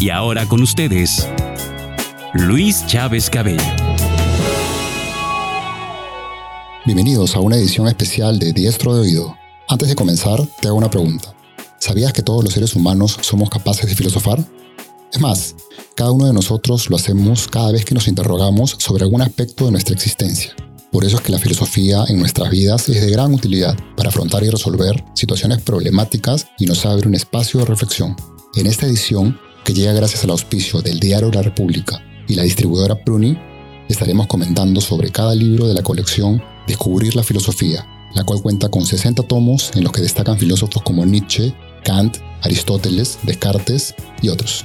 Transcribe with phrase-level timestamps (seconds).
[0.00, 1.26] Y ahora con ustedes,
[2.32, 3.64] Luis Chávez Cabello.
[6.86, 9.36] Bienvenidos a una edición especial de Diestro de Oído.
[9.66, 11.34] Antes de comenzar, te hago una pregunta.
[11.80, 14.38] ¿Sabías que todos los seres humanos somos capaces de filosofar?
[15.12, 15.56] Es más,
[15.96, 19.72] cada uno de nosotros lo hacemos cada vez que nos interrogamos sobre algún aspecto de
[19.72, 20.54] nuestra existencia.
[20.92, 24.44] Por eso es que la filosofía en nuestras vidas es de gran utilidad para afrontar
[24.44, 28.14] y resolver situaciones problemáticas y nos abre un espacio de reflexión.
[28.54, 33.04] En esta edición que llega gracias al auspicio del Diario La República y la distribuidora
[33.04, 33.36] Pruni,
[33.90, 38.86] estaremos comentando sobre cada libro de la colección Descubrir la Filosofía, la cual cuenta con
[38.86, 41.52] 60 tomos en los que destacan filósofos como Nietzsche,
[41.84, 44.64] Kant, Aristóteles, Descartes y otros.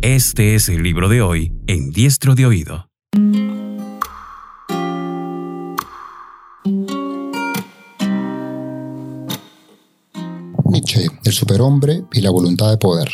[0.00, 2.88] Este es el libro de hoy en Diestro de Oído.
[10.82, 13.08] Nietzsche, el superhombre y la voluntad de poder.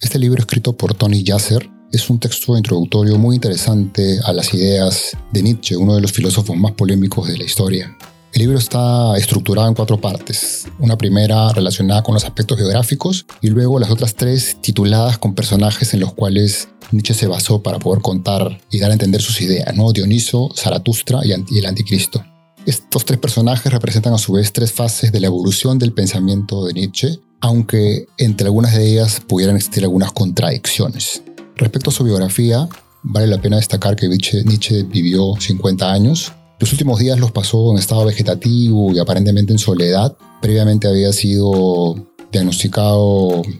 [0.00, 5.16] Este libro escrito por Tony Yasser es un texto introductorio muy interesante a las ideas
[5.32, 7.96] de Nietzsche, uno de los filósofos más polémicos de la historia.
[8.34, 10.66] El libro está estructurado en cuatro partes.
[10.78, 15.94] Una primera relacionada con los aspectos geográficos y luego las otras tres tituladas con personajes
[15.94, 19.74] en los cuales Nietzsche se basó para poder contar y dar a entender sus ideas,
[19.74, 19.90] ¿no?
[19.92, 22.22] Dioniso, Zaratustra y el Anticristo.
[22.66, 26.72] Estos tres personajes representan a su vez tres fases de la evolución del pensamiento de
[26.72, 31.22] Nietzsche, aunque entre algunas de ellas pudieran existir algunas contradicciones.
[31.54, 32.68] Respecto a su biografía,
[33.04, 36.32] vale la pena destacar que Nietzsche vivió 50 años.
[36.58, 40.16] Los últimos días los pasó en estado vegetativo y aparentemente en soledad.
[40.42, 41.94] Previamente había sido
[42.32, 43.54] diagnosticado eh,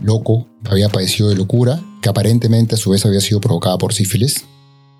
[0.00, 4.46] loco, había padecido de locura, que aparentemente a su vez había sido provocada por sífilis.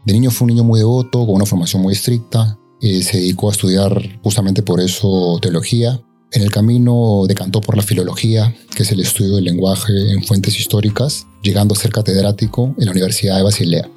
[0.05, 3.53] De niño fue un niño muy devoto, con una formación muy estricta, se dedicó a
[3.53, 6.01] estudiar justamente por eso teología.
[6.31, 10.59] En el camino decantó por la filología, que es el estudio del lenguaje en fuentes
[10.59, 13.89] históricas, llegando a ser catedrático en la Universidad de Basilea.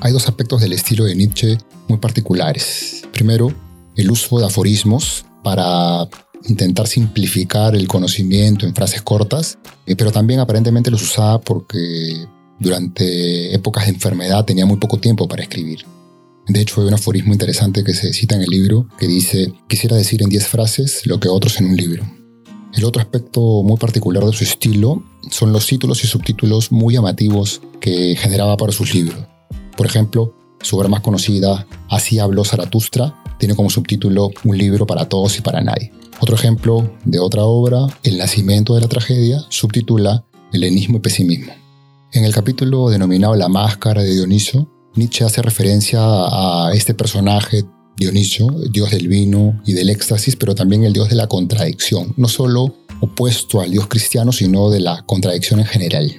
[0.00, 3.02] Hay dos aspectos del estilo de Nietzsche muy particulares.
[3.12, 3.52] Primero,
[3.96, 6.08] el uso de aforismos para
[6.48, 12.26] intentar simplificar el conocimiento en frases cortas, eh, pero también aparentemente los usaba porque
[12.58, 15.84] durante épocas de enfermedad tenía muy poco tiempo para escribir.
[16.48, 19.96] De hecho, hay un aforismo interesante que se cita en el libro que dice, quisiera
[19.96, 22.04] decir en 10 frases lo que otros en un libro.
[22.74, 27.60] El otro aspecto muy particular de su estilo son los títulos y subtítulos muy llamativos
[27.80, 29.18] que generaba para sus libros.
[29.76, 35.08] Por ejemplo, su obra más conocida, Así habló Zaratustra, tiene como subtítulo Un libro para
[35.08, 35.92] todos y para nadie.
[36.20, 41.52] Otro ejemplo de otra obra, El nacimiento de la tragedia, subtitula El enismo y pesimismo.
[42.12, 47.64] En el capítulo denominado La máscara de Dioniso, Nietzsche hace referencia a este personaje
[47.96, 52.28] Dionisio, dios del vino y del éxtasis, pero también el dios de la contradicción, no
[52.28, 56.12] solo opuesto al dios cristiano, sino de la contradicción en general.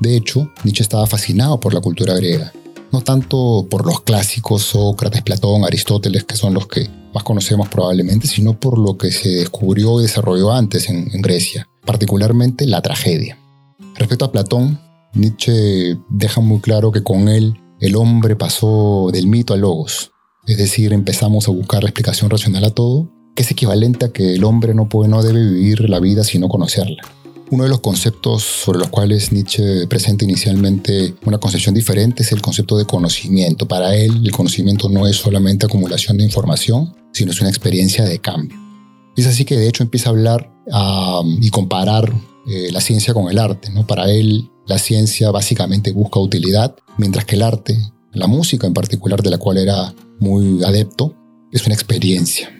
[0.00, 2.52] De hecho, Nietzsche estaba fascinado por la cultura griega,
[2.92, 8.26] no tanto por los clásicos Sócrates, Platón, Aristóteles, que son los que más conocemos probablemente,
[8.26, 13.38] sino por lo que se descubrió y desarrolló antes en, en Grecia, particularmente la tragedia.
[13.96, 14.80] Respecto a Platón,
[15.14, 20.12] Nietzsche deja muy claro que con él el hombre pasó del mito al logos,
[20.46, 24.34] es decir, empezamos a buscar la explicación racional a todo, que es equivalente a que
[24.34, 27.02] el hombre no, puede, no debe vivir la vida sino conocerla.
[27.50, 32.42] Uno de los conceptos sobre los cuales Nietzsche presenta inicialmente una concepción diferente es el
[32.42, 33.66] concepto de conocimiento.
[33.66, 38.18] Para él, el conocimiento no es solamente acumulación de información, sino es una experiencia de
[38.18, 38.56] cambio.
[39.16, 40.50] Es así que de hecho empieza a hablar
[41.40, 42.12] y comparar
[42.46, 43.70] eh, la ciencia con el arte.
[43.70, 43.86] ¿no?
[43.86, 47.78] Para él, la ciencia básicamente busca utilidad, mientras que el arte,
[48.12, 51.14] la música en particular de la cual era muy adepto,
[51.50, 52.50] es una experiencia.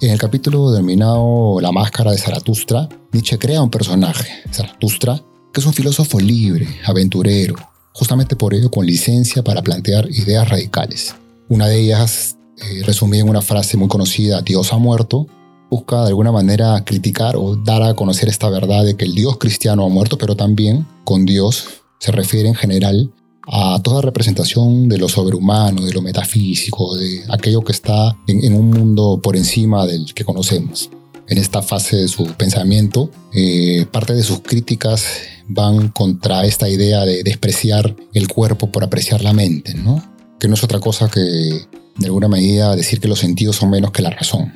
[0.00, 5.20] En el capítulo denominado La máscara de Zaratustra, Nietzsche crea un personaje, Zaratustra,
[5.52, 7.56] que es un filósofo libre, aventurero,
[7.92, 11.14] justamente por ello con licencia para plantear ideas radicales.
[11.48, 15.26] Una de ellas, eh, resumida en una frase muy conocida, Dios ha muerto,
[15.70, 19.38] busca de alguna manera criticar o dar a conocer esta verdad de que el Dios
[19.38, 23.10] cristiano ha muerto, pero también con Dios se refiere en general
[23.46, 28.70] a toda representación de lo sobrehumano, de lo metafísico, de aquello que está en, un
[28.70, 30.90] mundo por encima del que conocemos.
[31.28, 33.10] en esta fase de su pensamiento.
[33.32, 35.04] Eh, parte de sus críticas
[35.48, 40.02] van contra esta idea de despreciar el cuerpo por apreciar la mente, ¿no?
[40.38, 43.90] que no es otra cosa que, de alguna medida, decir que los sentidos son menos
[43.90, 44.52] que la razón.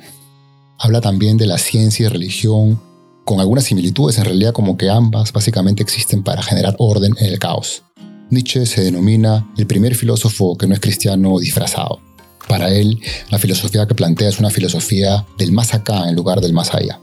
[0.77, 2.79] Habla también de la ciencia y religión,
[3.25, 7.39] con algunas similitudes en realidad como que ambas básicamente existen para generar orden en el
[7.39, 7.83] caos.
[8.31, 11.99] Nietzsche se denomina el primer filósofo que no es cristiano disfrazado.
[12.47, 12.99] Para él,
[13.29, 16.99] la filosofía que plantea es una filosofía del más acá en lugar del más allá.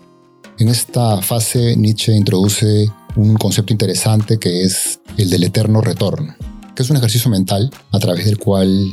[0.58, 6.34] En esta fase, Nietzsche introduce un concepto interesante que es el del eterno retorno,
[6.74, 8.90] que es un ejercicio mental a través del cual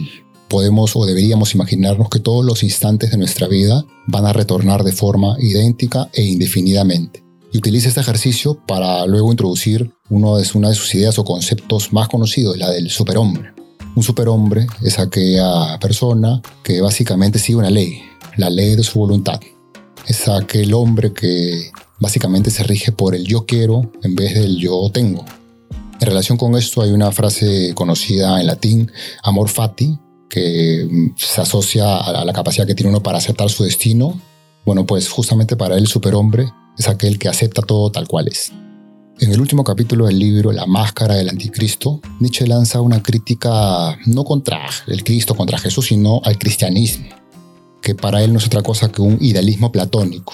[0.49, 4.91] podemos o deberíamos imaginarnos que todos los instantes de nuestra vida van a retornar de
[4.91, 7.23] forma idéntica e indefinidamente.
[7.53, 11.91] Y utiliza este ejercicio para luego introducir uno de, una de sus ideas o conceptos
[11.93, 13.53] más conocidos, la del superhombre.
[13.95, 18.01] Un superhombre es aquella persona que básicamente sigue una ley,
[18.37, 19.39] la ley de su voluntad.
[20.07, 24.89] Es aquel hombre que básicamente se rige por el yo quiero en vez del yo
[24.93, 25.25] tengo.
[25.99, 28.91] En relación con esto hay una frase conocida en latín,
[29.23, 29.97] amor fati,
[30.29, 34.19] que se asocia a la capacidad que tiene uno para aceptar su destino.
[34.65, 38.51] Bueno, pues justamente para él el superhombre es aquel que acepta todo tal cual es.
[39.17, 44.25] En el último capítulo del libro La máscara del anticristo, Nietzsche lanza una crítica no
[44.25, 47.07] contra el Cristo, contra Jesús, sino al cristianismo,
[47.81, 50.33] que para él no es otra cosa que un idealismo platónico.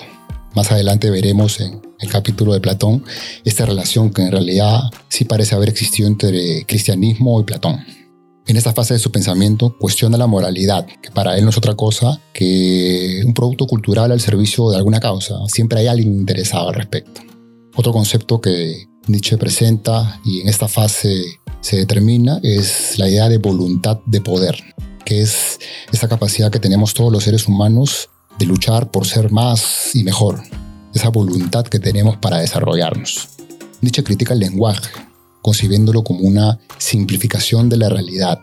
[0.55, 3.03] Más adelante veremos en el capítulo de Platón
[3.45, 4.79] esta relación que en realidad
[5.09, 7.81] sí parece haber existido entre cristianismo y Platón.
[8.47, 11.75] En esta fase de su pensamiento cuestiona la moralidad, que para él no es otra
[11.75, 15.35] cosa que un producto cultural al servicio de alguna causa.
[15.47, 17.30] Siempre hay alguien interesado al respecto.
[17.81, 23.39] Otro concepto que Nietzsche presenta y en esta fase se determina es la idea de
[23.39, 24.55] voluntad de poder,
[25.03, 25.57] que es
[25.91, 30.43] esa capacidad que tenemos todos los seres humanos de luchar por ser más y mejor,
[30.93, 33.29] esa voluntad que tenemos para desarrollarnos.
[33.81, 34.91] Nietzsche critica el lenguaje,
[35.41, 38.41] concibiéndolo como una simplificación de la realidad.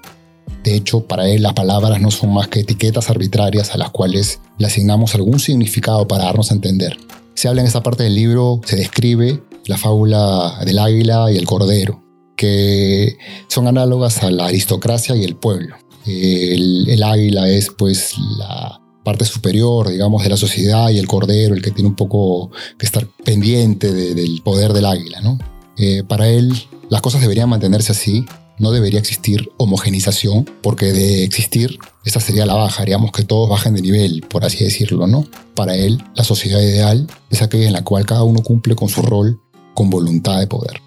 [0.64, 4.40] De hecho, para él las palabras no son más que etiquetas arbitrarias a las cuales
[4.58, 6.98] le asignamos algún significado para darnos a entender
[7.38, 11.46] se habla en esta parte del libro, se describe la fábula del águila y el
[11.46, 12.02] cordero,
[12.36, 15.76] que son análogas a la aristocracia y el pueblo.
[16.04, 21.62] El, águila es pues la parte superior, digamos, de la sociedad y el cordero, el
[21.62, 25.38] que tiene un poco que estar pendiente del poder del águila, ¿no?
[25.76, 26.52] Eh, para él,
[26.90, 28.26] las cosas deberían mantenerse así,
[28.58, 33.74] no debería existir homogenización, porque de existir, esa sería la baja, haríamos que todos bajen
[33.74, 35.26] de nivel, por así decirlo, ¿no?
[35.54, 39.02] Para él, la sociedad ideal es aquella en la cual cada uno cumple con su
[39.02, 39.40] rol
[39.74, 40.80] con voluntad de poder.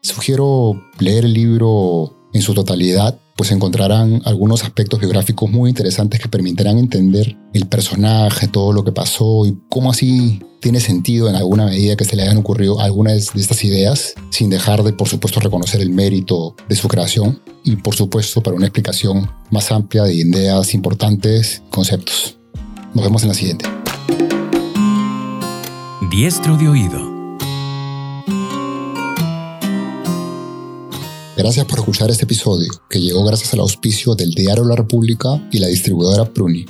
[0.00, 6.28] Sugiero leer el libro en su totalidad pues encontrarán algunos aspectos biográficos muy interesantes que
[6.28, 11.64] permitirán entender el personaje, todo lo que pasó y cómo así tiene sentido en alguna
[11.64, 15.40] medida que se le hayan ocurrido algunas de estas ideas, sin dejar de, por supuesto,
[15.40, 20.14] reconocer el mérito de su creación y, por supuesto, para una explicación más amplia de
[20.14, 22.36] ideas importantes, conceptos.
[22.94, 23.64] Nos vemos en la siguiente.
[26.12, 27.11] Diestro de oído
[31.42, 35.58] Gracias por escuchar este episodio, que llegó gracias al auspicio del Diario La República y
[35.58, 36.64] la distribuidora Pruni.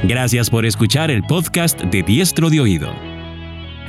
[0.01, 2.89] Gracias por escuchar el podcast de Diestro de Oído.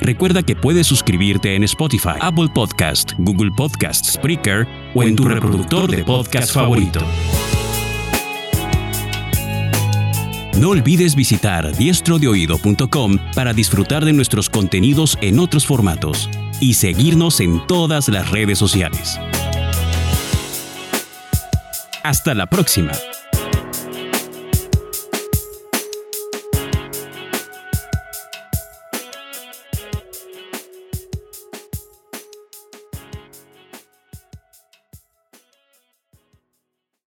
[0.01, 5.89] Recuerda que puedes suscribirte en Spotify, Apple Podcast, Google Podcast, Spreaker o en tu reproductor
[5.89, 6.99] de podcast favorito.
[10.59, 16.29] No olvides visitar diestrodeoído.com para disfrutar de nuestros contenidos en otros formatos
[16.59, 19.19] y seguirnos en todas las redes sociales.
[22.03, 22.91] Hasta la próxima.